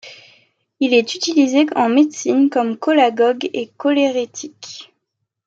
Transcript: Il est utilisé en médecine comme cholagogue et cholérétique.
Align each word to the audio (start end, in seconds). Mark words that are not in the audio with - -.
Il 0.79 0.95
est 0.95 1.13
utilisé 1.13 1.67
en 1.75 1.87
médecine 1.87 2.49
comme 2.49 2.75
cholagogue 2.75 3.47
et 3.53 3.69
cholérétique. 3.77 4.91